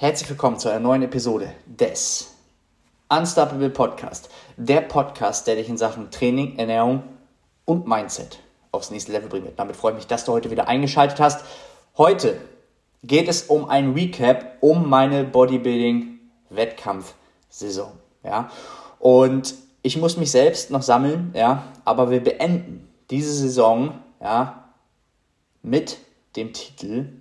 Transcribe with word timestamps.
Herzlich 0.00 0.30
willkommen 0.30 0.60
zu 0.60 0.68
einer 0.68 0.78
neuen 0.78 1.02
Episode 1.02 1.52
des 1.66 2.32
Unstoppable 3.08 3.68
Podcast. 3.68 4.30
Der 4.56 4.80
Podcast, 4.80 5.48
der 5.48 5.56
dich 5.56 5.68
in 5.68 5.76
Sachen 5.76 6.12
Training, 6.12 6.56
Ernährung 6.56 7.02
und 7.64 7.88
Mindset 7.88 8.38
aufs 8.70 8.92
nächste 8.92 9.10
Level 9.10 9.42
wird. 9.42 9.58
Damit 9.58 9.74
freue 9.74 9.90
ich 9.90 9.96
mich, 9.96 10.06
dass 10.06 10.24
du 10.24 10.30
heute 10.30 10.52
wieder 10.52 10.68
eingeschaltet 10.68 11.18
hast. 11.18 11.44
Heute 11.96 12.40
geht 13.02 13.26
es 13.26 13.42
um 13.42 13.68
ein 13.68 13.92
Recap 13.92 14.58
um 14.60 14.88
meine 14.88 15.24
Bodybuilding-Wettkampfsaison. 15.24 17.90
Ja? 18.22 18.52
Und 19.00 19.56
ich 19.82 19.96
muss 19.96 20.16
mich 20.16 20.30
selbst 20.30 20.70
noch 20.70 20.82
sammeln, 20.82 21.32
ja, 21.34 21.64
aber 21.84 22.12
wir 22.12 22.22
beenden 22.22 22.88
diese 23.10 23.34
Saison 23.34 23.98
ja, 24.20 24.68
mit 25.64 25.98
dem 26.36 26.52
Titel 26.52 27.14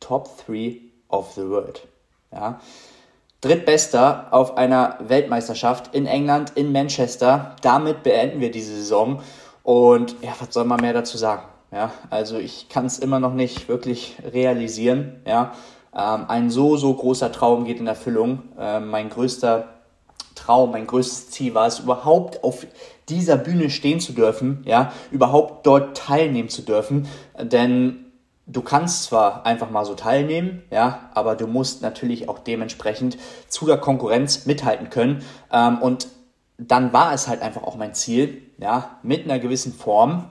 Top 0.00 0.30
3 0.46 0.80
of 1.10 1.32
the 1.32 1.46
World. 1.46 1.86
Ja. 2.32 2.60
Drittbester 3.40 4.28
auf 4.32 4.56
einer 4.56 4.98
Weltmeisterschaft 5.00 5.94
in 5.94 6.06
England, 6.06 6.52
in 6.56 6.72
Manchester. 6.72 7.54
Damit 7.62 8.02
beenden 8.02 8.40
wir 8.40 8.50
diese 8.50 8.74
Saison. 8.74 9.20
Und 9.62 10.16
ja, 10.22 10.32
was 10.40 10.52
soll 10.52 10.64
man 10.64 10.80
mehr 10.80 10.92
dazu 10.92 11.16
sagen? 11.18 11.42
Ja, 11.70 11.92
also 12.10 12.38
ich 12.38 12.68
kann 12.68 12.86
es 12.86 12.98
immer 12.98 13.20
noch 13.20 13.34
nicht 13.34 13.68
wirklich 13.68 14.16
realisieren. 14.32 15.20
Ja, 15.26 15.52
ähm, 15.94 16.24
ein 16.28 16.50
so, 16.50 16.76
so 16.76 16.94
großer 16.94 17.30
Traum 17.30 17.64
geht 17.64 17.78
in 17.78 17.86
Erfüllung. 17.86 18.42
Ähm, 18.58 18.88
mein 18.88 19.10
größter 19.10 19.68
Traum, 20.34 20.70
mein 20.70 20.86
größtes 20.86 21.30
Ziel 21.30 21.54
war 21.54 21.66
es, 21.66 21.80
überhaupt 21.80 22.42
auf 22.42 22.66
dieser 23.08 23.36
Bühne 23.36 23.70
stehen 23.70 24.00
zu 24.00 24.12
dürfen, 24.12 24.62
ja, 24.64 24.92
überhaupt 25.10 25.66
dort 25.66 25.96
teilnehmen 25.96 26.48
zu 26.48 26.62
dürfen. 26.62 27.08
Denn 27.40 28.07
du 28.48 28.62
kannst 28.62 29.04
zwar 29.04 29.46
einfach 29.46 29.70
mal 29.70 29.84
so 29.84 29.94
teilnehmen, 29.94 30.62
ja, 30.70 31.10
aber 31.14 31.36
du 31.36 31.46
musst 31.46 31.82
natürlich 31.82 32.28
auch 32.28 32.38
dementsprechend 32.38 33.18
zu 33.48 33.66
der 33.66 33.76
Konkurrenz 33.76 34.46
mithalten 34.46 34.90
können. 34.90 35.22
Ähm, 35.52 35.78
und 35.78 36.08
dann 36.56 36.92
war 36.92 37.12
es 37.12 37.28
halt 37.28 37.42
einfach 37.42 37.62
auch 37.62 37.76
mein 37.76 37.94
Ziel, 37.94 38.42
ja, 38.58 38.98
mit 39.02 39.24
einer 39.24 39.38
gewissen 39.38 39.72
Form 39.72 40.30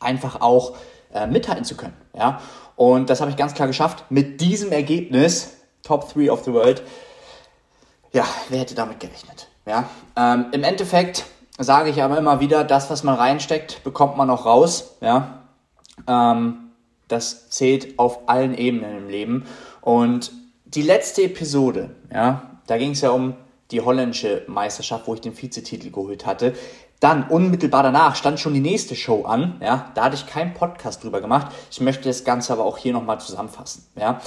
einfach 0.00 0.40
auch 0.40 0.76
äh, 1.14 1.26
mithalten 1.26 1.64
zu 1.64 1.76
können, 1.76 1.96
ja. 2.14 2.40
Und 2.76 3.10
das 3.10 3.20
habe 3.20 3.30
ich 3.30 3.36
ganz 3.36 3.54
klar 3.54 3.66
geschafft. 3.66 4.04
Mit 4.08 4.40
diesem 4.40 4.70
Ergebnis, 4.70 5.56
Top 5.82 6.12
3 6.12 6.30
of 6.30 6.44
the 6.44 6.52
World, 6.52 6.82
ja, 8.12 8.24
wer 8.50 8.60
hätte 8.60 8.74
damit 8.74 9.00
gerechnet, 9.00 9.48
ja. 9.64 9.88
Ähm, 10.16 10.46
Im 10.52 10.64
Endeffekt 10.64 11.24
sage 11.56 11.90
ich 11.90 12.02
aber 12.02 12.18
immer 12.18 12.40
wieder, 12.40 12.64
das, 12.64 12.90
was 12.90 13.04
man 13.04 13.14
reinsteckt, 13.14 13.82
bekommt 13.84 14.16
man 14.16 14.28
auch 14.28 14.44
raus, 14.44 14.96
ja. 15.00 15.44
Ähm, 16.06 16.67
das 17.08 17.50
zählt 17.50 17.98
auf 17.98 18.28
allen 18.28 18.56
Ebenen 18.56 18.98
im 18.98 19.08
Leben. 19.08 19.46
Und 19.80 20.32
die 20.64 20.82
letzte 20.82 21.22
Episode, 21.22 21.90
ja, 22.12 22.60
da 22.66 22.78
ging 22.78 22.92
es 22.92 23.00
ja 23.00 23.10
um 23.10 23.34
die 23.70 23.80
holländische 23.80 24.44
Meisterschaft, 24.46 25.06
wo 25.06 25.14
ich 25.14 25.20
den 25.20 25.36
Vizetitel 25.36 25.90
geholt 25.90 26.26
hatte. 26.26 26.54
Dann 27.00 27.28
unmittelbar 27.28 27.82
danach 27.82 28.16
stand 28.16 28.40
schon 28.40 28.54
die 28.54 28.60
nächste 28.60 28.96
Show 28.96 29.24
an. 29.24 29.60
Ja, 29.62 29.90
da 29.94 30.04
hatte 30.04 30.16
ich 30.16 30.26
keinen 30.26 30.54
Podcast 30.54 31.04
drüber 31.04 31.20
gemacht. 31.20 31.52
Ich 31.70 31.80
möchte 31.80 32.04
das 32.04 32.24
Ganze 32.24 32.52
aber 32.52 32.64
auch 32.64 32.78
hier 32.78 32.92
nochmal 32.92 33.20
zusammenfassen. 33.20 33.86
Ja, 33.94 34.20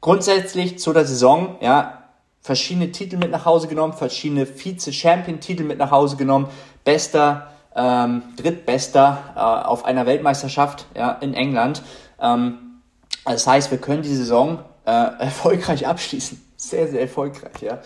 grundsätzlich 0.00 0.78
zu 0.78 0.92
der 0.92 1.04
Saison, 1.04 1.56
ja, 1.60 2.02
verschiedene 2.40 2.92
Titel 2.92 3.16
mit 3.16 3.30
nach 3.30 3.44
Hause 3.44 3.68
genommen, 3.68 3.92
verschiedene 3.92 4.46
Vize-Champion-Titel 4.46 5.64
mit 5.64 5.78
nach 5.78 5.90
Hause 5.90 6.16
genommen, 6.16 6.48
bester, 6.84 7.52
ähm, 7.74 8.22
drittbester 8.36 9.18
äh, 9.34 9.38
auf 9.40 9.84
einer 9.84 10.06
Weltmeisterschaft 10.06 10.86
ja, 10.96 11.12
in 11.12 11.34
England. 11.34 11.82
Ähm, 12.22 12.80
das 13.24 13.46
heißt, 13.46 13.70
wir 13.70 13.78
können 13.78 14.02
die 14.02 14.14
Saison 14.14 14.60
äh, 14.86 14.90
erfolgreich 15.18 15.86
abschließen. 15.86 16.40
Sehr, 16.56 16.88
sehr 16.88 17.00
erfolgreich, 17.00 17.60
ja. 17.60 17.80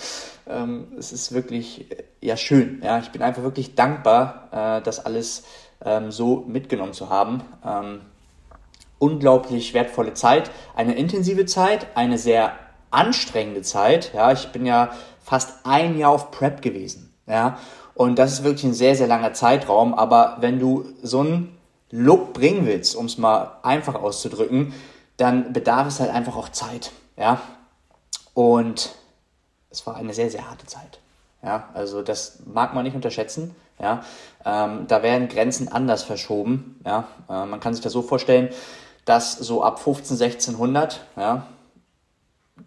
Ähm, 0.46 0.88
es 0.98 1.10
ist 1.10 1.32
wirklich 1.32 1.86
ja 2.20 2.36
schön. 2.36 2.80
Ja, 2.84 2.98
ich 2.98 3.10
bin 3.10 3.22
einfach 3.22 3.42
wirklich 3.42 3.74
dankbar, 3.74 4.48
äh, 4.52 4.82
das 4.82 5.04
alles 5.04 5.44
ähm, 5.84 6.10
so 6.12 6.44
mitgenommen 6.46 6.92
zu 6.92 7.08
haben. 7.10 7.42
Unglaublich 8.98 9.74
wertvolle 9.74 10.14
Zeit, 10.14 10.50
eine 10.74 10.94
intensive 10.94 11.44
Zeit, 11.46 11.88
eine 11.96 12.16
sehr 12.16 12.52
anstrengende 12.90 13.62
Zeit. 13.62 14.12
Ja, 14.14 14.32
ich 14.32 14.48
bin 14.52 14.64
ja 14.64 14.90
fast 15.22 15.66
ein 15.66 15.98
Jahr 15.98 16.12
auf 16.12 16.30
Prep 16.30 16.62
gewesen. 16.62 17.12
Ja, 17.26 17.58
und 17.94 18.18
das 18.18 18.32
ist 18.32 18.44
wirklich 18.44 18.64
ein 18.64 18.74
sehr, 18.74 18.94
sehr 18.94 19.06
langer 19.06 19.32
Zeitraum. 19.32 19.94
Aber 19.94 20.36
wenn 20.40 20.58
du 20.58 20.84
so 21.02 21.22
ein 21.22 21.55
Look 21.90 22.32
bringen 22.32 22.66
willst, 22.66 22.96
um 22.96 23.06
es 23.06 23.18
mal 23.18 23.58
einfach 23.62 23.94
auszudrücken, 23.94 24.74
dann 25.16 25.52
bedarf 25.52 25.86
es 25.88 26.00
halt 26.00 26.10
einfach 26.10 26.36
auch 26.36 26.48
Zeit. 26.50 26.92
Ja? 27.16 27.40
Und 28.34 28.94
es 29.70 29.86
war 29.86 29.96
eine 29.96 30.14
sehr, 30.14 30.30
sehr 30.30 30.48
harte 30.50 30.66
Zeit. 30.66 30.98
Ja? 31.42 31.68
Also 31.74 32.02
das 32.02 32.40
mag 32.44 32.74
man 32.74 32.84
nicht 32.84 32.96
unterschätzen. 32.96 33.54
Ja? 33.78 34.04
Ähm, 34.44 34.86
da 34.88 35.02
werden 35.02 35.28
Grenzen 35.28 35.68
anders 35.68 36.02
verschoben. 36.02 36.80
Ja? 36.84 37.08
Äh, 37.28 37.46
man 37.46 37.60
kann 37.60 37.74
sich 37.74 37.82
das 37.82 37.92
so 37.92 38.02
vorstellen, 38.02 38.50
dass 39.04 39.34
so 39.34 39.62
ab 39.62 39.80
15, 39.80 40.20
1600 40.20 41.00
ja, 41.16 41.46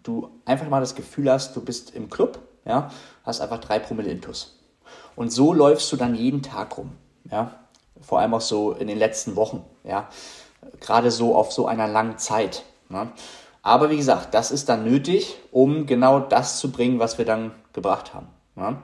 du 0.02 0.30
einfach 0.44 0.68
mal 0.68 0.80
das 0.80 0.94
Gefühl 0.94 1.30
hast, 1.30 1.54
du 1.54 1.60
bist 1.60 1.94
im 1.94 2.08
Club, 2.10 2.38
ja, 2.64 2.90
hast 3.24 3.40
einfach 3.40 3.58
drei 3.58 3.78
Promille 3.78 4.10
Intus. 4.10 4.58
Und 5.16 5.30
so 5.30 5.52
läufst 5.52 5.92
du 5.92 5.96
dann 5.96 6.14
jeden 6.14 6.42
Tag 6.42 6.76
rum. 6.78 6.92
Ja? 7.30 7.54
Vor 8.00 8.20
allem 8.20 8.34
auch 8.34 8.40
so 8.40 8.72
in 8.72 8.86
den 8.86 8.98
letzten 8.98 9.36
Wochen, 9.36 9.64
ja, 9.84 10.08
gerade 10.80 11.10
so 11.10 11.34
auf 11.34 11.52
so 11.52 11.66
einer 11.66 11.88
langen 11.88 12.18
Zeit. 12.18 12.64
Ne? 12.88 13.10
Aber 13.62 13.90
wie 13.90 13.96
gesagt, 13.96 14.34
das 14.34 14.50
ist 14.50 14.68
dann 14.68 14.84
nötig, 14.84 15.36
um 15.52 15.86
genau 15.86 16.20
das 16.20 16.58
zu 16.58 16.70
bringen, 16.70 16.98
was 16.98 17.18
wir 17.18 17.24
dann 17.24 17.52
gebracht 17.72 18.14
haben. 18.14 18.28
Ne? 18.56 18.78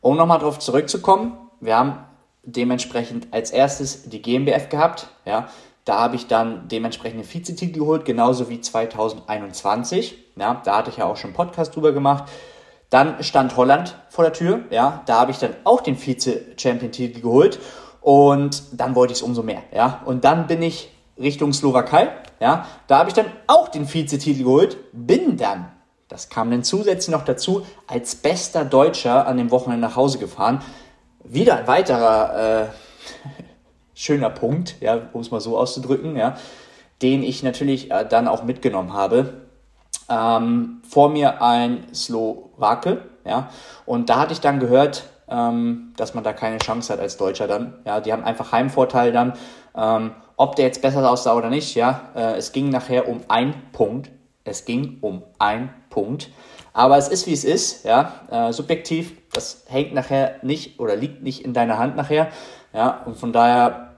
Um 0.00 0.16
nochmal 0.16 0.38
darauf 0.38 0.58
zurückzukommen, 0.58 1.36
wir 1.60 1.76
haben 1.76 2.04
dementsprechend 2.42 3.28
als 3.32 3.50
erstes 3.50 4.08
die 4.08 4.22
GmbF 4.22 4.68
gehabt, 4.68 5.08
ja, 5.24 5.48
da 5.84 5.98
habe 5.98 6.16
ich 6.16 6.26
dann 6.26 6.68
dementsprechend 6.68 7.20
den 7.20 7.34
Vizetitel 7.34 7.78
geholt, 7.78 8.04
genauso 8.04 8.48
wie 8.48 8.60
2021. 8.60 10.18
Ja, 10.36 10.60
da 10.64 10.76
hatte 10.76 10.90
ich 10.90 10.98
ja 10.98 11.06
auch 11.06 11.16
schon 11.16 11.30
einen 11.30 11.36
Podcast 11.36 11.74
drüber 11.74 11.92
gemacht. 11.92 12.24
Dann 12.90 13.22
stand 13.22 13.56
Holland 13.56 13.96
vor 14.08 14.24
der 14.24 14.32
Tür. 14.32 14.60
Ja, 14.70 15.02
da 15.06 15.20
habe 15.20 15.30
ich 15.30 15.38
dann 15.38 15.54
auch 15.64 15.80
den 15.80 15.96
Vize-Champion-Titel 15.96 17.20
geholt. 17.20 17.58
Und 18.00 18.62
dann 18.72 18.94
wollte 18.94 19.12
ich 19.12 19.18
es 19.18 19.22
umso 19.22 19.42
mehr. 19.42 19.62
Ja? 19.74 20.02
Und 20.04 20.24
dann 20.24 20.46
bin 20.46 20.62
ich 20.62 20.90
Richtung 21.18 21.52
Slowakei. 21.52 22.08
Ja? 22.40 22.66
Da 22.86 22.98
habe 22.98 23.08
ich 23.08 23.14
dann 23.14 23.26
auch 23.46 23.68
den 23.68 23.92
Vizetitel 23.92 24.44
geholt. 24.44 24.78
Bin 24.92 25.36
dann, 25.36 25.70
das 26.08 26.28
kam 26.28 26.50
dann 26.50 26.64
zusätzlich 26.64 27.14
noch 27.14 27.24
dazu, 27.24 27.66
als 27.86 28.16
bester 28.16 28.64
Deutscher 28.64 29.26
an 29.26 29.36
dem 29.36 29.50
Wochenende 29.50 29.86
nach 29.86 29.96
Hause 29.96 30.18
gefahren. 30.18 30.62
Wieder 31.22 31.56
ein 31.56 31.66
weiterer 31.66 32.62
äh, 32.62 32.66
schöner 33.94 34.30
Punkt, 34.30 34.76
ja, 34.80 35.08
um 35.12 35.20
es 35.20 35.30
mal 35.30 35.40
so 35.40 35.58
auszudrücken, 35.58 36.16
ja, 36.16 36.36
den 37.02 37.22
ich 37.22 37.42
natürlich 37.42 37.90
äh, 37.90 38.06
dann 38.08 38.26
auch 38.26 38.42
mitgenommen 38.42 38.94
habe. 38.94 39.42
Ähm, 40.08 40.82
vor 40.88 41.10
mir 41.10 41.42
ein 41.42 41.86
Slowake, 41.94 43.02
ja, 43.24 43.50
und 43.86 44.08
da 44.08 44.20
hatte 44.20 44.32
ich 44.32 44.40
dann 44.40 44.58
gehört, 44.58 45.04
ähm, 45.30 45.92
dass 45.96 46.14
man 46.14 46.24
da 46.24 46.32
keine 46.32 46.58
Chance 46.58 46.92
hat 46.92 47.00
als 47.00 47.16
Deutscher 47.16 47.46
dann. 47.46 47.74
Ja, 47.84 48.00
die 48.00 48.12
haben 48.12 48.24
einfach 48.24 48.52
Heimvorteil 48.52 49.12
dann. 49.12 49.34
Ähm, 49.76 50.12
ob 50.36 50.56
der 50.56 50.66
jetzt 50.66 50.82
besser 50.82 51.08
aussah 51.08 51.34
oder 51.34 51.50
nicht, 51.50 51.74
ja, 51.74 52.10
äh, 52.14 52.36
es 52.36 52.52
ging 52.52 52.70
nachher 52.70 53.08
um 53.08 53.20
ein 53.28 53.54
Punkt. 53.72 54.10
Es 54.44 54.64
ging 54.64 54.98
um 55.00 55.22
ein 55.38 55.70
Punkt. 55.90 56.30
Aber 56.72 56.96
es 56.96 57.08
ist 57.08 57.26
wie 57.26 57.32
es 57.32 57.44
ist, 57.44 57.84
ja, 57.84 58.12
äh, 58.30 58.52
subjektiv. 58.52 59.12
Das 59.32 59.64
hängt 59.68 59.94
nachher 59.94 60.36
nicht 60.42 60.80
oder 60.80 60.96
liegt 60.96 61.22
nicht 61.22 61.44
in 61.44 61.52
deiner 61.52 61.78
Hand 61.78 61.96
nachher. 61.96 62.28
Ja, 62.72 63.02
und 63.04 63.16
von 63.16 63.32
daher 63.32 63.94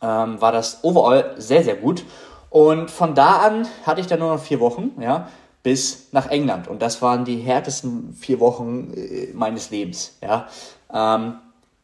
ähm, 0.00 0.40
war 0.40 0.52
das 0.52 0.82
overall 0.84 1.34
sehr, 1.36 1.64
sehr 1.64 1.76
gut. 1.76 2.04
Und 2.50 2.90
von 2.90 3.14
da 3.14 3.38
an 3.38 3.66
hatte 3.84 4.00
ich 4.00 4.06
dann 4.06 4.20
nur 4.20 4.32
noch 4.32 4.40
vier 4.40 4.60
Wochen, 4.60 4.92
ja, 5.00 5.28
bis 5.62 6.08
nach 6.12 6.26
England. 6.26 6.68
Und 6.68 6.82
das 6.82 7.02
waren 7.02 7.24
die 7.24 7.38
härtesten 7.38 8.14
vier 8.14 8.40
Wochen 8.40 8.92
äh, 8.94 9.32
meines 9.34 9.70
Lebens. 9.70 10.18
Ja. 10.22 10.48
Ähm, 10.92 11.34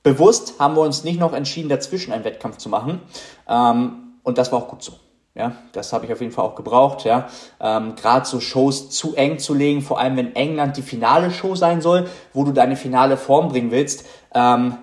bewusst 0.02 0.54
haben 0.58 0.76
wir 0.76 0.82
uns 0.82 1.04
nicht 1.04 1.20
noch 1.20 1.32
entschieden, 1.32 1.68
dazwischen 1.68 2.12
einen 2.12 2.24
Wettkampf 2.24 2.58
zu 2.58 2.68
machen. 2.68 3.00
Ähm, 3.48 4.14
und 4.22 4.38
das 4.38 4.52
war 4.52 4.60
auch 4.60 4.68
gut 4.68 4.82
so. 4.82 4.92
Ja, 5.34 5.56
das 5.72 5.92
habe 5.92 6.06
ich 6.06 6.12
auf 6.12 6.20
jeden 6.20 6.32
Fall 6.32 6.44
auch 6.44 6.54
gebraucht. 6.54 7.04
Ja, 7.04 7.28
ähm, 7.60 7.96
gerade 7.96 8.24
so 8.24 8.38
Shows 8.38 8.90
zu 8.90 9.16
eng 9.16 9.40
zu 9.40 9.52
legen, 9.52 9.82
vor 9.82 9.98
allem 9.98 10.16
wenn 10.16 10.36
England 10.36 10.76
die 10.76 10.82
finale 10.82 11.32
Show 11.32 11.56
sein 11.56 11.80
soll, 11.80 12.08
wo 12.32 12.44
du 12.44 12.52
deine 12.52 12.76
finale 12.76 13.16
Form 13.16 13.48
bringen 13.48 13.72
willst, 13.72 14.06
ähm, 14.32 14.76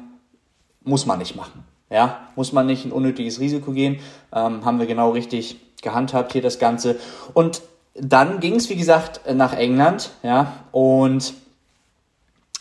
muss 0.84 1.06
man 1.06 1.20
nicht 1.20 1.38
machen. 1.38 1.64
Ja, 1.90 2.20
muss 2.36 2.52
man 2.52 2.66
nicht 2.66 2.86
ein 2.86 2.92
unnötiges 2.92 3.40
Risiko 3.40 3.72
gehen. 3.72 4.00
Ähm, 4.34 4.66
haben 4.66 4.80
wir 4.80 4.88
genau 4.88 5.12
richtig 5.12 5.58
gehandhabt 5.82 6.34
hier 6.34 6.42
das 6.42 6.60
Ganze. 6.60 6.98
Und 7.34 7.62
dann 7.94 8.40
ging 8.40 8.56
es, 8.56 8.70
wie 8.70 8.76
gesagt, 8.76 9.22
nach 9.34 9.54
England, 9.54 10.12
ja, 10.24 10.54
und 10.72 11.34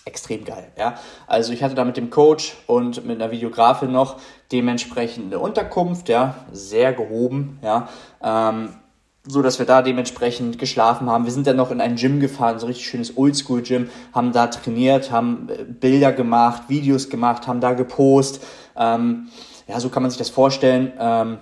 extrem 0.05 0.45
geil, 0.45 0.67
ja. 0.77 0.95
Also 1.27 1.53
ich 1.53 1.63
hatte 1.63 1.75
da 1.75 1.85
mit 1.85 1.97
dem 1.97 2.11
Coach 2.11 2.57
und 2.67 3.05
mit 3.07 3.21
einer 3.21 3.31
Videografin 3.31 3.93
noch 3.93 4.17
dementsprechend 4.51 5.27
eine 5.27 5.39
Unterkunft, 5.39 6.09
ja, 6.09 6.35
sehr 6.53 6.93
gehoben, 6.93 7.59
ja. 7.63 7.89
Ähm, 8.23 8.75
so 9.27 9.43
dass 9.43 9.59
wir 9.59 9.67
da 9.67 9.83
dementsprechend 9.83 10.59
geschlafen 10.59 11.11
haben. 11.11 11.27
Wir 11.27 11.33
sind 11.33 11.47
dann 11.47 11.57
noch 11.57 11.71
in 11.71 11.81
ein 11.81 11.97
Gym 11.97 12.21
gefahren, 12.21 12.59
so 12.59 12.67
richtig 12.67 12.87
schönes 12.87 13.19
Oldschool-Gym, 13.19 13.91
haben 14.15 14.33
da 14.33 14.47
trainiert, 14.47 15.11
haben 15.11 15.49
äh, 15.49 15.65
Bilder 15.65 16.13
gemacht, 16.13 16.65
Videos 16.69 17.11
gemacht, 17.11 17.47
haben 17.47 17.61
da 17.61 17.75
gepostet. 17.75 18.43
Ähm, 18.77 19.29
ja, 19.69 19.79
so 19.79 19.91
kann 19.91 20.03
man 20.03 20.11
sich 20.11 20.19
das 20.19 20.31
vorstellen. 20.31 20.93
Ähm, 20.99 21.39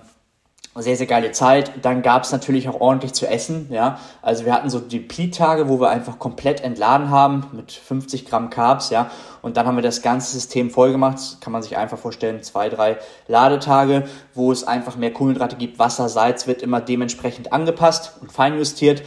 sehr, 0.81 0.95
sehr 0.95 1.07
geile 1.07 1.31
Zeit. 1.31 1.71
Dann 1.81 2.01
gab 2.01 2.23
es 2.23 2.31
natürlich 2.31 2.69
auch 2.69 2.79
ordentlich 2.79 3.13
zu 3.13 3.27
essen. 3.27 3.67
Ja, 3.71 3.99
also 4.21 4.45
wir 4.45 4.53
hatten 4.53 4.69
so 4.69 4.79
die 4.79 4.99
Deplete-Tage, 4.99 5.69
wo 5.69 5.79
wir 5.79 5.89
einfach 5.89 6.19
komplett 6.19 6.61
entladen 6.61 7.09
haben 7.09 7.45
mit 7.51 7.71
50 7.71 8.25
Gramm 8.25 8.49
Carbs. 8.49 8.89
Ja, 8.89 9.09
und 9.41 9.57
dann 9.57 9.65
haben 9.65 9.75
wir 9.75 9.81
das 9.81 10.01
ganze 10.01 10.31
System 10.31 10.69
voll 10.69 10.91
gemacht. 10.91 11.15
Das 11.15 11.37
kann 11.39 11.53
man 11.53 11.61
sich 11.61 11.77
einfach 11.77 11.97
vorstellen, 11.97 12.43
zwei, 12.43 12.69
drei 12.69 12.97
Ladetage, 13.27 14.07
wo 14.33 14.51
es 14.51 14.63
einfach 14.63 14.95
mehr 14.95 15.13
Kohlenhydrate 15.13 15.55
gibt. 15.55 15.79
Wasser, 15.79 16.09
Salz 16.09 16.47
wird 16.47 16.61
immer 16.61 16.81
dementsprechend 16.81 17.53
angepasst 17.53 18.13
und 18.21 18.31
feinjustiert. 18.31 19.03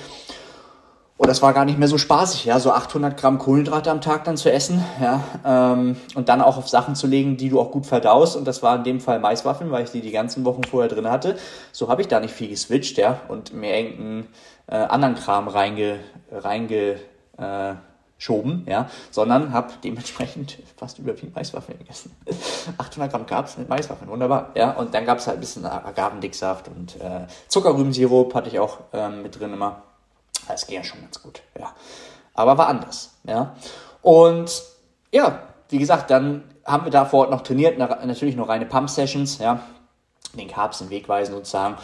Und 1.22 1.28
das 1.28 1.40
war 1.40 1.54
gar 1.54 1.64
nicht 1.64 1.78
mehr 1.78 1.86
so 1.86 1.98
spaßig, 1.98 2.46
ja, 2.46 2.58
so 2.58 2.72
800 2.72 3.16
Gramm 3.16 3.38
Kohlenhydrate 3.38 3.92
am 3.92 4.00
Tag 4.00 4.24
dann 4.24 4.36
zu 4.36 4.50
essen, 4.50 4.84
ja, 5.00 5.22
ähm, 5.46 5.94
und 6.16 6.28
dann 6.28 6.42
auch 6.42 6.56
auf 6.56 6.68
Sachen 6.68 6.96
zu 6.96 7.06
legen, 7.06 7.36
die 7.36 7.48
du 7.48 7.60
auch 7.60 7.70
gut 7.70 7.86
verdaust. 7.86 8.34
Und 8.34 8.44
das 8.44 8.60
war 8.60 8.74
in 8.74 8.82
dem 8.82 8.98
Fall 8.98 9.20
Maiswaffeln, 9.20 9.70
weil 9.70 9.84
ich 9.84 9.92
die 9.92 10.00
die 10.00 10.10
ganzen 10.10 10.44
Wochen 10.44 10.64
vorher 10.64 10.88
drin 10.88 11.08
hatte. 11.08 11.36
So 11.70 11.88
habe 11.88 12.02
ich 12.02 12.08
da 12.08 12.18
nicht 12.18 12.34
viel 12.34 12.48
geswitcht, 12.48 12.98
ja, 12.98 13.20
und 13.28 13.54
mir 13.54 13.72
irgendeinen 13.78 14.26
äh, 14.66 14.74
anderen 14.74 15.14
Kram 15.14 15.46
reinge, 15.46 16.00
reinge 16.32 16.96
äh, 17.38 17.74
schoben, 18.18 18.66
ja, 18.68 18.90
sondern 19.12 19.52
habe 19.52 19.74
dementsprechend 19.84 20.58
fast 20.76 20.98
überwiegend 20.98 21.36
Maiswaffeln 21.36 21.78
gegessen. 21.78 22.16
800 22.78 23.12
Gramm 23.12 23.26
Carbs 23.26 23.56
mit 23.58 23.68
Maiswaffeln, 23.68 24.10
wunderbar, 24.10 24.50
ja, 24.56 24.72
und 24.72 24.92
dann 24.92 25.06
gab 25.06 25.18
es 25.18 25.28
halt 25.28 25.36
ein 25.36 25.40
bisschen 25.40 25.66
Agavendicksaft 25.66 26.66
und 26.66 27.00
äh, 27.00 27.28
Zuckerrübensirup 27.46 28.34
hatte 28.34 28.48
ich 28.48 28.58
auch 28.58 28.78
ähm, 28.92 29.22
mit 29.22 29.38
drin 29.38 29.52
immer. 29.52 29.82
Das 30.48 30.66
ging 30.66 30.76
ja 30.76 30.84
schon 30.84 31.00
ganz 31.00 31.22
gut, 31.22 31.42
ja. 31.58 31.72
Aber 32.34 32.58
war 32.58 32.68
anders, 32.68 33.14
ja. 33.24 33.54
Und 34.00 34.62
ja, 35.12 35.42
wie 35.68 35.78
gesagt, 35.78 36.10
dann 36.10 36.44
haben 36.64 36.84
wir 36.84 36.90
da 36.90 37.04
vor 37.04 37.20
Ort 37.20 37.30
noch 37.30 37.42
trainiert, 37.42 37.78
natürlich 37.78 38.36
nur 38.36 38.48
reine 38.48 38.66
Pump-Sessions, 38.66 39.38
ja. 39.38 39.60
Den 40.34 40.48
Carbs 40.48 40.78
den 40.78 40.90
Weg 40.90 41.08
weisen 41.08 41.34
sozusagen. 41.34 41.76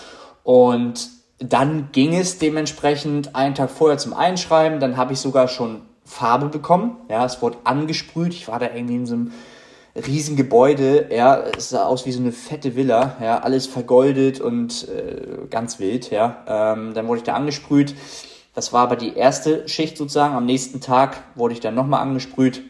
Und 0.42 1.10
dann 1.38 1.90
ging 1.92 2.14
es 2.14 2.38
dementsprechend 2.38 3.34
einen 3.34 3.54
Tag 3.54 3.70
vorher 3.70 3.98
zum 3.98 4.12
Einschreiben. 4.12 4.80
Dann 4.80 4.96
habe 4.96 5.12
ich 5.12 5.20
sogar 5.20 5.48
schon 5.48 5.82
Farbe 6.04 6.48
bekommen. 6.48 6.96
Ja, 7.08 7.24
es 7.24 7.42
wurde 7.42 7.58
angesprüht. 7.64 8.32
Ich 8.32 8.48
war 8.48 8.58
da 8.58 8.66
irgendwie 8.74 8.96
in 8.96 9.06
so 9.06 9.14
einem 9.14 9.32
riesen 9.94 10.36
Gebäude. 10.36 11.08
Ja, 11.14 11.38
es 11.38 11.70
sah 11.70 11.84
aus 11.84 12.06
wie 12.06 12.12
so 12.12 12.20
eine 12.20 12.32
fette 12.32 12.74
Villa. 12.74 13.16
Ja, 13.20 13.40
alles 13.40 13.66
vergoldet 13.66 14.40
und 14.40 14.88
äh, 14.88 15.46
ganz 15.50 15.78
wild. 15.78 16.10
Ja, 16.10 16.44
ähm, 16.46 16.94
dann 16.94 17.06
wurde 17.06 17.18
ich 17.18 17.24
da 17.24 17.34
angesprüht. 17.34 17.94
Das 18.58 18.72
war 18.72 18.82
aber 18.82 18.96
die 18.96 19.14
erste 19.14 19.68
Schicht 19.68 19.96
sozusagen. 19.96 20.34
Am 20.34 20.44
nächsten 20.44 20.80
Tag 20.80 21.22
wurde 21.36 21.54
ich 21.54 21.60
dann 21.60 21.76
nochmal 21.76 22.00
angesprüht. 22.00 22.64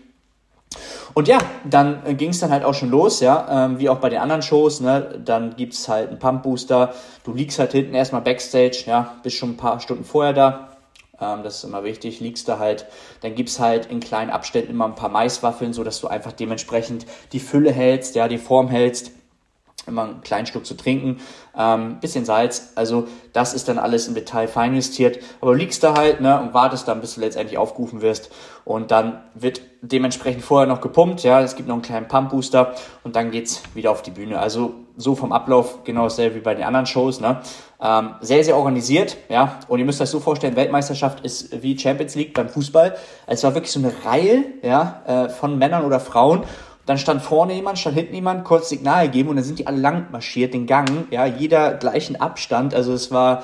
Und 1.14 1.28
ja, 1.28 1.38
dann 1.64 2.18
ging 2.18 2.28
es 2.28 2.40
dann 2.40 2.50
halt 2.50 2.62
auch 2.62 2.74
schon 2.74 2.90
los, 2.90 3.20
ja, 3.20 3.64
ähm, 3.64 3.78
wie 3.78 3.88
auch 3.88 3.96
bei 3.96 4.10
den 4.10 4.20
anderen 4.20 4.42
Shows, 4.42 4.82
ne, 4.82 5.18
dann 5.24 5.56
gibt 5.56 5.72
es 5.72 5.88
halt 5.88 6.10
einen 6.10 6.18
Pump 6.18 6.42
Booster, 6.42 6.92
du 7.24 7.32
liegst 7.32 7.58
halt 7.58 7.72
hinten 7.72 7.94
erstmal 7.94 8.20
Backstage, 8.20 8.84
ja, 8.84 9.14
bist 9.22 9.36
schon 9.36 9.52
ein 9.52 9.56
paar 9.56 9.80
Stunden 9.80 10.04
vorher 10.04 10.34
da, 10.34 10.76
ähm, 11.18 11.42
das 11.42 11.56
ist 11.56 11.64
immer 11.64 11.84
wichtig, 11.84 12.20
liegst 12.20 12.50
da 12.50 12.58
halt, 12.58 12.84
dann 13.22 13.34
gibt 13.34 13.48
es 13.48 13.58
halt 13.58 13.86
in 13.86 14.00
kleinen 14.00 14.30
Abständen 14.30 14.72
immer 14.72 14.84
ein 14.84 14.94
paar 14.94 15.08
Maiswaffeln, 15.08 15.72
sodass 15.72 16.02
du 16.02 16.08
einfach 16.08 16.32
dementsprechend 16.32 17.06
die 17.32 17.40
Fülle 17.40 17.72
hältst, 17.72 18.14
ja, 18.14 18.28
die 18.28 18.36
Form 18.36 18.68
hältst, 18.68 19.10
immer 19.88 20.04
einen 20.04 20.20
kleinen 20.20 20.46
Schluck 20.46 20.66
zu 20.66 20.76
trinken, 20.76 21.18
ähm, 21.56 21.98
bisschen 22.00 22.24
Salz, 22.24 22.72
also 22.76 23.08
das 23.32 23.54
ist 23.54 23.68
dann 23.68 23.78
alles 23.78 24.06
im 24.08 24.14
Detail 24.14 24.46
fein 24.46 24.74
justiert, 24.74 25.18
aber 25.40 25.52
du 25.52 25.58
liegst 25.58 25.82
da 25.82 25.96
halt 25.96 26.20
ne, 26.20 26.40
und 26.40 26.54
wartest 26.54 26.86
dann, 26.86 27.00
bis 27.00 27.14
du 27.14 27.20
letztendlich 27.20 27.58
aufgerufen 27.58 28.00
wirst. 28.00 28.30
Und 28.64 28.90
dann 28.90 29.22
wird 29.34 29.62
dementsprechend 29.80 30.44
vorher 30.44 30.68
noch 30.68 30.80
gepumpt, 30.80 31.22
ja, 31.22 31.40
es 31.40 31.56
gibt 31.56 31.68
noch 31.68 31.74
einen 31.74 31.82
kleinen 31.82 32.06
Pump-Booster 32.06 32.74
und 33.02 33.16
dann 33.16 33.30
geht's 33.30 33.62
wieder 33.74 33.90
auf 33.90 34.02
die 34.02 34.10
Bühne, 34.10 34.38
also 34.38 34.74
so 34.96 35.14
vom 35.14 35.32
Ablauf 35.32 35.84
genau 35.84 36.04
dasselbe 36.04 36.36
wie 36.36 36.40
bei 36.40 36.54
den 36.54 36.64
anderen 36.64 36.86
Shows, 36.86 37.20
ne, 37.20 37.40
ähm, 37.80 38.16
sehr, 38.20 38.44
sehr 38.44 38.56
organisiert, 38.56 39.16
ja, 39.28 39.58
und 39.68 39.78
ihr 39.78 39.84
müsst 39.84 40.00
euch 40.00 40.10
so 40.10 40.20
vorstellen, 40.20 40.56
Weltmeisterschaft 40.56 41.24
ist 41.24 41.62
wie 41.62 41.78
Champions 41.78 42.14
League 42.14 42.34
beim 42.34 42.48
Fußball, 42.48 42.96
es 43.26 43.42
war 43.44 43.54
wirklich 43.54 43.72
so 43.72 43.78
eine 43.78 43.92
Reihe, 44.04 44.44
ja, 44.62 45.02
äh, 45.06 45.28
von 45.28 45.56
Männern 45.56 45.84
oder 45.84 46.00
Frauen 46.00 46.42
dann 46.88 46.96
stand 46.96 47.20
vorne 47.20 47.52
jemand, 47.52 47.78
stand 47.78 47.96
hinten 47.96 48.14
jemand, 48.14 48.44
kurz 48.44 48.70
Signal 48.70 49.06
gegeben 49.06 49.28
und 49.28 49.36
dann 49.36 49.44
sind 49.44 49.58
die 49.58 49.66
alle 49.66 49.76
lang 49.76 50.10
marschiert, 50.10 50.54
den 50.54 50.66
Gang, 50.66 51.06
ja, 51.10 51.26
jeder 51.26 51.74
gleichen 51.74 52.18
Abstand. 52.18 52.74
Also 52.74 52.94
es 52.94 53.10
war 53.10 53.42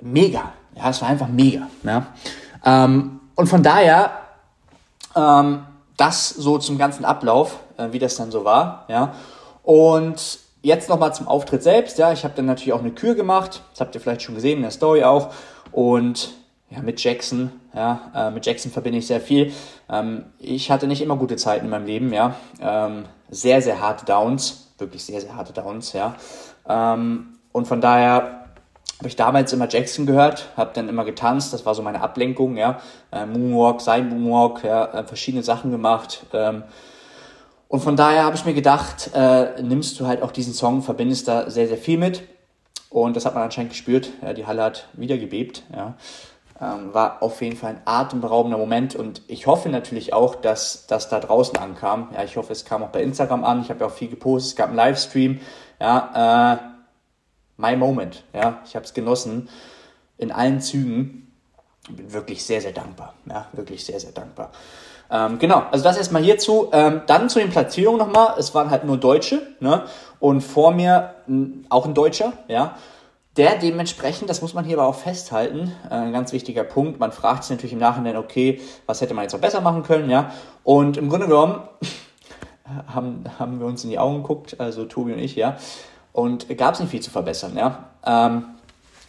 mega. 0.00 0.52
Ja, 0.74 0.88
es 0.88 1.02
war 1.02 1.08
einfach 1.08 1.28
mega. 1.28 1.68
Ja. 1.82 2.06
Ähm, 2.64 3.20
und 3.34 3.48
von 3.48 3.62
daher, 3.62 4.12
ähm, 5.14 5.64
das 5.98 6.30
so 6.30 6.56
zum 6.56 6.78
ganzen 6.78 7.04
Ablauf, 7.04 7.58
äh, 7.76 7.88
wie 7.90 7.98
das 7.98 8.16
dann 8.16 8.30
so 8.30 8.46
war. 8.46 8.86
Ja. 8.88 9.14
Und 9.62 10.38
jetzt 10.62 10.88
nochmal 10.88 11.14
zum 11.14 11.28
Auftritt 11.28 11.62
selbst. 11.62 11.98
Ja, 11.98 12.12
ich 12.12 12.24
habe 12.24 12.32
dann 12.34 12.46
natürlich 12.46 12.72
auch 12.72 12.80
eine 12.80 12.92
Kür 12.92 13.14
gemacht. 13.14 13.62
Das 13.72 13.80
habt 13.80 13.94
ihr 13.94 14.00
vielleicht 14.00 14.22
schon 14.22 14.34
gesehen 14.34 14.56
in 14.56 14.62
der 14.62 14.70
Story 14.70 15.04
auch. 15.04 15.34
Und 15.70 16.32
ja, 16.70 16.80
mit 16.80 17.02
Jackson, 17.04 17.52
ja, 17.74 18.10
äh, 18.14 18.30
mit 18.30 18.44
Jackson 18.44 18.70
verbinde 18.70 18.98
ich 18.98 19.06
sehr 19.06 19.20
viel. 19.20 19.52
Ähm, 19.88 20.26
ich 20.38 20.70
hatte 20.70 20.86
nicht 20.86 21.02
immer 21.02 21.16
gute 21.16 21.36
Zeiten 21.36 21.64
in 21.64 21.70
meinem 21.70 21.86
Leben, 21.86 22.12
ja. 22.12 22.34
Ähm, 22.60 23.04
sehr, 23.30 23.62
sehr 23.62 23.80
harte 23.80 24.04
Downs, 24.04 24.72
wirklich 24.78 25.04
sehr, 25.04 25.20
sehr 25.20 25.34
harte 25.34 25.52
Downs, 25.52 25.92
ja. 25.92 26.14
Ähm, 26.68 27.38
und 27.52 27.66
von 27.66 27.80
daher 27.80 28.42
habe 28.98 29.08
ich 29.08 29.16
damals 29.16 29.52
immer 29.52 29.68
Jackson 29.68 30.06
gehört, 30.06 30.50
habe 30.56 30.70
dann 30.74 30.88
immer 30.88 31.04
getanzt, 31.04 31.52
das 31.52 31.66
war 31.66 31.74
so 31.74 31.82
meine 31.82 32.00
Ablenkung, 32.00 32.56
ja. 32.56 32.80
Äh, 33.10 33.26
Moonwalk, 33.26 33.80
sein 33.80 34.08
Moonwalk, 34.08 34.64
ja, 34.64 34.84
äh, 34.86 35.04
verschiedene 35.04 35.42
Sachen 35.42 35.70
gemacht. 35.70 36.24
Ähm, 36.32 36.62
und 37.68 37.80
von 37.80 37.96
daher 37.96 38.24
habe 38.24 38.36
ich 38.36 38.44
mir 38.44 38.52
gedacht, 38.52 39.10
äh, 39.14 39.62
nimmst 39.62 39.98
du 39.98 40.06
halt 40.06 40.22
auch 40.22 40.30
diesen 40.30 40.52
Song, 40.52 40.82
verbindest 40.82 41.26
da 41.26 41.48
sehr, 41.48 41.68
sehr 41.68 41.78
viel 41.78 41.98
mit. 41.98 42.22
Und 42.90 43.16
das 43.16 43.24
hat 43.24 43.34
man 43.34 43.42
anscheinend 43.42 43.72
gespürt. 43.72 44.10
Ja, 44.20 44.34
die 44.34 44.46
Halle 44.46 44.62
hat 44.62 44.88
wieder 44.92 45.16
gebebt. 45.16 45.62
Ja. 45.74 45.94
Ähm, 46.60 46.92
war 46.92 47.22
auf 47.22 47.40
jeden 47.40 47.56
Fall 47.56 47.70
ein 47.70 47.82
atemberaubender 47.86 48.58
Moment 48.58 48.94
und 48.94 49.22
ich 49.26 49.46
hoffe 49.46 49.68
natürlich 49.68 50.12
auch, 50.12 50.34
dass 50.34 50.86
das 50.86 51.08
da 51.08 51.18
draußen 51.18 51.56
ankam. 51.56 52.08
Ja, 52.14 52.22
ich 52.22 52.36
hoffe, 52.36 52.52
es 52.52 52.64
kam 52.64 52.82
auch 52.82 52.90
bei 52.90 53.02
Instagram 53.02 53.42
an. 53.44 53.62
Ich 53.62 53.70
habe 53.70 53.80
ja 53.80 53.86
auch 53.86 53.92
viel 53.92 54.08
gepostet, 54.08 54.50
es 54.50 54.56
gab 54.56 54.68
einen 54.68 54.76
Livestream. 54.76 55.40
Ja, 55.80 56.52
äh, 56.54 56.58
my 57.56 57.76
moment. 57.76 58.24
Ja, 58.32 58.60
ich 58.66 58.76
habe 58.76 58.84
es 58.84 58.92
genossen 58.92 59.48
in 60.18 60.30
allen 60.30 60.60
Zügen. 60.60 61.32
Bin 61.90 62.12
wirklich 62.12 62.44
sehr, 62.44 62.60
sehr 62.60 62.72
dankbar. 62.72 63.14
Ja, 63.26 63.46
wirklich 63.52 63.84
sehr, 63.84 63.98
sehr 63.98 64.12
dankbar. 64.12 64.52
Ähm, 65.10 65.38
genau, 65.38 65.64
also 65.70 65.82
das 65.82 65.96
erstmal 65.96 66.22
hierzu. 66.22 66.68
Ähm, 66.72 67.02
dann 67.06 67.28
zu 67.28 67.38
den 67.38 67.50
Platzierungen 67.50 67.98
nochmal. 67.98 68.34
Es 68.38 68.54
waren 68.54 68.70
halt 68.70 68.84
nur 68.84 68.98
Deutsche, 68.98 69.42
ne? 69.60 69.84
Und 70.20 70.42
vor 70.42 70.72
mir 70.72 71.14
auch 71.70 71.86
ein 71.86 71.94
Deutscher, 71.94 72.34
ja 72.46 72.76
der 73.36 73.56
dementsprechend, 73.56 74.28
das 74.28 74.42
muss 74.42 74.54
man 74.54 74.64
hier 74.64 74.78
aber 74.78 74.88
auch 74.88 74.94
festhalten, 74.94 75.72
äh, 75.90 75.94
ein 75.94 76.12
ganz 76.12 76.32
wichtiger 76.32 76.64
Punkt, 76.64 77.00
man 77.00 77.12
fragt 77.12 77.44
sich 77.44 77.56
natürlich 77.56 77.72
im 77.72 77.78
Nachhinein, 77.78 78.16
okay, 78.16 78.60
was 78.86 79.00
hätte 79.00 79.14
man 79.14 79.24
jetzt 79.24 79.32
noch 79.32 79.40
besser 79.40 79.60
machen 79.60 79.82
können, 79.82 80.10
ja, 80.10 80.32
und 80.64 80.96
im 80.96 81.08
Grunde 81.08 81.26
genommen 81.26 81.62
haben, 82.86 83.24
haben 83.38 83.58
wir 83.58 83.66
uns 83.66 83.84
in 83.84 83.90
die 83.90 83.98
Augen 83.98 84.22
geguckt, 84.22 84.60
also 84.60 84.84
Tobi 84.84 85.14
und 85.14 85.18
ich, 85.18 85.36
ja, 85.36 85.56
und 86.12 86.46
gab 86.58 86.74
es 86.74 86.80
nicht 86.80 86.90
viel 86.90 87.00
zu 87.00 87.10
verbessern, 87.10 87.56
ja, 87.56 87.90
ähm, 88.04 88.44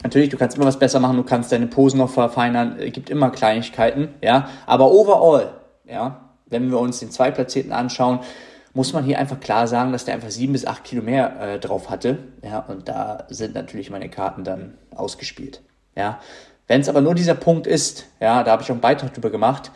Natürlich, 0.03 0.27
du 0.27 0.37
kannst 0.37 0.57
immer 0.57 0.65
was 0.65 0.77
besser 0.77 0.99
machen, 0.99 1.15
du 1.15 1.23
kannst 1.23 1.53
deine 1.53 1.67
Posen 1.67 1.97
noch 1.97 2.09
verfeinern, 2.09 2.75
es 2.77 2.91
gibt 2.91 3.09
immer 3.09 3.29
Kleinigkeiten, 3.29 4.09
ja, 4.21 4.49
aber 4.65 4.91
overall, 4.91 5.53
ja, 5.85 6.19
wenn 6.47 6.69
wir 6.69 6.79
uns 6.79 6.99
den 6.99 7.09
Zweitplatzierten 7.09 7.71
anschauen, 7.71 8.19
muss 8.73 8.93
man 8.93 9.03
hier 9.03 9.19
einfach 9.19 9.39
klar 9.39 9.67
sagen, 9.67 9.91
dass 9.91 10.05
der 10.05 10.15
einfach 10.15 10.31
sieben 10.31 10.53
bis 10.53 10.65
acht 10.65 10.83
Kilo 10.83 11.03
mehr 11.03 11.39
äh, 11.39 11.59
drauf 11.59 11.89
hatte. 11.89 12.17
Ja, 12.43 12.59
und 12.59 12.87
da 12.89 13.25
sind 13.29 13.53
natürlich 13.53 13.89
meine 13.89 14.09
Karten 14.09 14.43
dann 14.43 14.77
ausgespielt. 14.95 15.61
Ja, 15.95 16.19
wenn 16.67 16.81
es 16.81 16.89
aber 16.89 17.01
nur 17.01 17.13
dieser 17.13 17.35
Punkt 17.35 17.67
ist, 17.67 18.05
ja, 18.19 18.43
da 18.43 18.51
habe 18.51 18.63
ich 18.63 18.69
auch 18.69 18.73
einen 18.73 18.81
Beitrag 18.81 19.13
drüber 19.13 19.29
gemacht, 19.29 19.71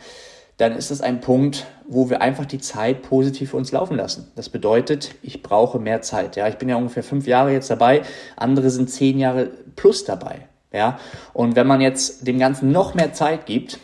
dann 0.56 0.72
ist 0.72 0.90
es 0.90 1.00
ein 1.00 1.20
Punkt, 1.20 1.66
wo 1.86 2.10
wir 2.10 2.20
einfach 2.20 2.44
die 2.44 2.58
Zeit 2.58 3.02
positiv 3.02 3.50
für 3.50 3.56
uns 3.56 3.70
laufen 3.70 3.96
lassen. 3.96 4.32
Das 4.34 4.48
bedeutet, 4.48 5.14
ich 5.22 5.42
brauche 5.44 5.78
mehr 5.78 6.02
Zeit. 6.02 6.34
Ja, 6.34 6.48
ich 6.48 6.56
bin 6.56 6.68
ja 6.68 6.74
ungefähr 6.74 7.04
fünf 7.04 7.28
Jahre 7.28 7.52
jetzt 7.52 7.70
dabei, 7.70 8.02
andere 8.36 8.70
sind 8.70 8.90
zehn 8.90 9.18
Jahre 9.18 9.50
plus 9.76 10.04
dabei. 10.04 10.48
Ja, 10.72 10.98
und 11.32 11.56
wenn 11.56 11.66
man 11.66 11.80
jetzt 11.80 12.26
dem 12.26 12.38
Ganzen 12.38 12.72
noch 12.72 12.94
mehr 12.94 13.12
Zeit 13.12 13.46
gibt, 13.46 13.78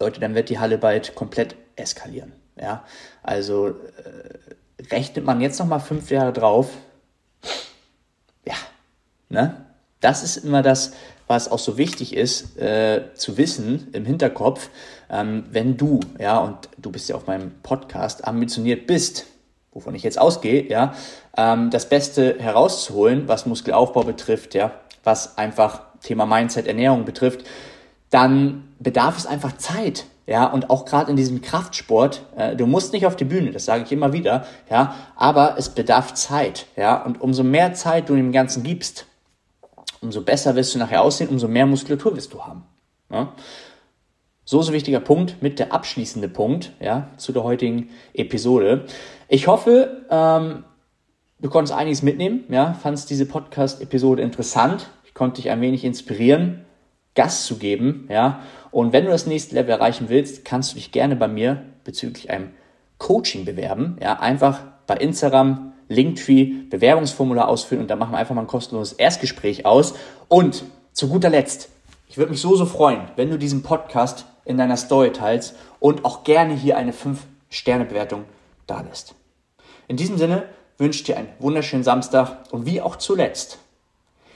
Leute, 0.00 0.20
dann 0.20 0.34
wird 0.34 0.50
die 0.50 0.58
Halle 0.58 0.76
bald 0.76 1.14
komplett 1.14 1.54
eskalieren. 1.76 2.32
Ja, 2.58 2.84
also 3.22 3.68
äh, 3.68 4.84
rechnet 4.90 5.24
man 5.24 5.40
jetzt 5.40 5.58
noch 5.58 5.66
mal 5.66 5.78
fünf 5.78 6.10
Jahre 6.10 6.32
drauf, 6.32 6.70
ja, 8.44 8.54
ne? 9.28 9.66
Das 10.00 10.22
ist 10.22 10.38
immer 10.38 10.62
das, 10.62 10.92
was 11.26 11.50
auch 11.50 11.58
so 11.58 11.78
wichtig 11.78 12.14
ist 12.14 12.58
äh, 12.58 13.12
zu 13.14 13.36
wissen 13.36 13.88
im 13.92 14.04
Hinterkopf, 14.04 14.70
ähm, 15.10 15.44
wenn 15.50 15.76
du, 15.76 16.00
ja, 16.18 16.38
und 16.38 16.68
du 16.78 16.90
bist 16.90 17.08
ja 17.08 17.16
auf 17.16 17.26
meinem 17.26 17.52
Podcast 17.62 18.26
ambitioniert 18.26 18.86
bist, 18.86 19.26
wovon 19.72 19.94
ich 19.94 20.02
jetzt 20.02 20.18
ausgehe, 20.18 20.68
ja, 20.68 20.94
ähm, 21.36 21.70
das 21.70 21.88
Beste 21.88 22.38
herauszuholen, 22.38 23.28
was 23.28 23.46
Muskelaufbau 23.46 24.04
betrifft, 24.04 24.54
ja, 24.54 24.72
was 25.04 25.36
einfach 25.38 25.82
Thema 26.02 26.26
Mindset, 26.26 26.66
Ernährung 26.66 27.04
betrifft, 27.04 27.44
dann 28.10 28.68
bedarf 28.78 29.18
es 29.18 29.26
einfach 29.26 29.56
Zeit. 29.56 30.04
Ja, 30.26 30.46
und 30.46 30.70
auch 30.70 30.84
gerade 30.84 31.10
in 31.10 31.16
diesem 31.16 31.40
Kraftsport, 31.40 32.22
äh, 32.36 32.56
du 32.56 32.66
musst 32.66 32.92
nicht 32.92 33.06
auf 33.06 33.14
die 33.14 33.24
Bühne, 33.24 33.52
das 33.52 33.64
sage 33.64 33.84
ich 33.84 33.92
immer 33.92 34.12
wieder, 34.12 34.44
ja, 34.68 34.96
aber 35.14 35.54
es 35.56 35.68
bedarf 35.68 36.14
Zeit, 36.14 36.66
ja, 36.76 37.00
und 37.04 37.20
umso 37.20 37.44
mehr 37.44 37.74
Zeit 37.74 38.08
du 38.08 38.16
dem 38.16 38.32
Ganzen 38.32 38.64
gibst, 38.64 39.06
umso 40.00 40.22
besser 40.22 40.56
wirst 40.56 40.74
du 40.74 40.78
nachher 40.78 41.02
aussehen, 41.02 41.28
umso 41.28 41.46
mehr 41.46 41.66
Muskulatur 41.66 42.16
wirst 42.16 42.32
du 42.32 42.42
haben. 42.42 42.64
Ja? 43.10 43.32
So, 44.44 44.62
so 44.62 44.72
wichtiger 44.72 45.00
Punkt 45.00 45.42
mit 45.42 45.58
der 45.58 45.72
abschließende 45.72 46.28
Punkt, 46.28 46.72
ja, 46.80 47.08
zu 47.16 47.32
der 47.32 47.42
heutigen 47.44 47.90
Episode. 48.12 48.84
Ich 49.28 49.46
hoffe, 49.46 50.06
ähm, 50.10 50.64
du 51.40 51.48
konntest 51.50 51.76
einiges 51.76 52.02
mitnehmen, 52.02 52.44
ja, 52.48 52.74
fandest 52.74 53.10
diese 53.10 53.26
Podcast-Episode 53.26 54.22
interessant. 54.22 54.88
Ich 55.04 55.14
konnte 55.14 55.40
dich 55.40 55.50
ein 55.50 55.60
wenig 55.60 55.84
inspirieren, 55.84 56.65
Gas 57.16 57.46
zu 57.46 57.56
geben, 57.56 58.06
ja. 58.08 58.42
Und 58.70 58.92
wenn 58.92 59.04
du 59.04 59.10
das 59.10 59.26
nächste 59.26 59.56
Level 59.56 59.72
erreichen 59.72 60.08
willst, 60.08 60.44
kannst 60.44 60.70
du 60.70 60.74
dich 60.76 60.92
gerne 60.92 61.16
bei 61.16 61.26
mir 61.26 61.64
bezüglich 61.82 62.30
einem 62.30 62.50
Coaching 62.98 63.44
bewerben, 63.44 63.96
ja. 64.00 64.20
Einfach 64.20 64.60
bei 64.86 64.96
Instagram, 64.96 65.72
Linktree, 65.88 66.52
Bewerbungsformular 66.70 67.48
ausfüllen 67.48 67.82
und 67.82 67.90
dann 67.90 67.98
machen 67.98 68.12
wir 68.12 68.18
einfach 68.18 68.34
mal 68.34 68.42
ein 68.42 68.46
kostenloses 68.46 68.92
Erstgespräch 68.92 69.66
aus. 69.66 69.94
Und 70.28 70.64
zu 70.92 71.08
guter 71.08 71.30
Letzt, 71.30 71.68
ich 72.08 72.18
würde 72.18 72.30
mich 72.30 72.40
so, 72.40 72.54
so 72.54 72.66
freuen, 72.66 73.08
wenn 73.16 73.30
du 73.30 73.38
diesen 73.38 73.62
Podcast 73.62 74.26
in 74.44 74.58
deiner 74.58 74.76
Story 74.76 75.12
teilst 75.12 75.56
und 75.80 76.04
auch 76.04 76.24
gerne 76.24 76.54
hier 76.54 76.76
eine 76.76 76.92
5-Sterne-Bewertung 76.92 78.24
da 78.66 78.80
lässt. 78.80 79.14
In 79.88 79.96
diesem 79.96 80.18
Sinne 80.18 80.44
wünsche 80.78 81.00
ich 81.00 81.04
dir 81.04 81.16
einen 81.16 81.28
wunderschönen 81.38 81.84
Samstag 81.84 82.52
und 82.52 82.66
wie 82.66 82.80
auch 82.80 82.96
zuletzt 82.96 83.58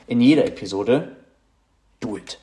in 0.06 0.20
jeder 0.20 0.44
Episode, 0.46 1.16
do 2.00 2.16
it. 2.16 2.38